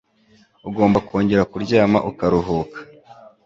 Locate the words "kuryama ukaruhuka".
1.51-2.77